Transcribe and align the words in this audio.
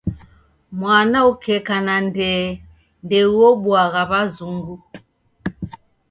Mwana 0.79 1.17
ukeka 1.31 1.75
na 1.85 1.95
ndee 2.07 2.45
ndeuobuagha 3.05 4.03
w'azungu. 4.11 4.75